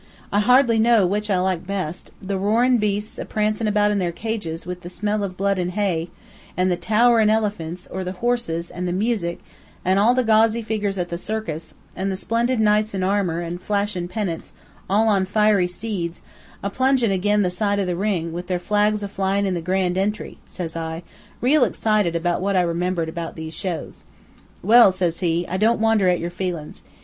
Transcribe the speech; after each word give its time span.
I 0.31 0.39
hardly 0.39 0.79
know 0.79 1.05
which 1.05 1.29
I 1.29 1.37
like 1.37 1.67
best 1.67 2.09
the 2.19 2.39
roarin' 2.39 2.79
beasts, 2.79 3.19
a 3.19 3.23
prancin' 3.25 3.67
about 3.67 3.91
in 3.91 3.99
their 3.99 4.11
cages, 4.11 4.65
with 4.65 4.81
the 4.81 4.89
smell 4.89 5.21
of 5.23 5.37
blood 5.37 5.59
an' 5.59 5.69
hay, 5.69 6.09
an' 6.57 6.69
the 6.69 6.75
towerin' 6.75 7.29
elephants; 7.29 7.85
or 7.85 8.03
the 8.03 8.13
horses, 8.13 8.71
an' 8.71 8.85
the 8.85 8.93
music, 8.93 9.41
an' 9.85 9.97
the 10.15 10.23
gauzy 10.23 10.63
figgers 10.63 10.97
at 10.97 11.09
the 11.09 11.19
circus, 11.19 11.75
an' 11.95 12.09
the 12.09 12.15
splendid 12.15 12.59
knights 12.59 12.95
in 12.95 13.03
armor 13.03 13.43
an' 13.43 13.59
flashin' 13.59 14.07
pennants, 14.07 14.53
all 14.89 15.07
on 15.07 15.23
fiery 15.27 15.67
steeds, 15.67 16.23
a 16.63 16.71
plungin' 16.71 17.11
ag'in 17.11 17.43
the 17.43 17.51
sides 17.51 17.81
of 17.81 17.85
the 17.85 17.95
ring, 17.95 18.33
with 18.33 18.47
their 18.47 18.57
flags 18.57 19.03
a 19.03 19.07
flyin' 19.07 19.45
in 19.45 19.53
the 19.53 19.61
grand 19.61 19.99
entry,' 19.99 20.39
says 20.47 20.75
I, 20.75 21.03
real 21.41 21.63
excited 21.63 22.15
with 22.15 22.39
what 22.41 22.55
I 22.55 22.61
remembered 22.61 23.07
about 23.09 23.35
these 23.35 23.53
shows. 23.53 24.05
"'Well,' 24.63 24.93
says 24.93 25.19
he, 25.19 25.47
'I 25.47 25.57
don't 25.57 25.79
wonder 25.79 26.09
at 26.09 26.19
your 26.19 26.31
feelin's. 26.31 26.81